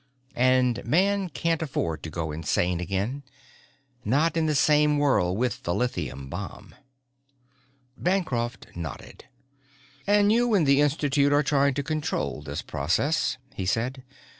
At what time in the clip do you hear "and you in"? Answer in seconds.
10.07-10.63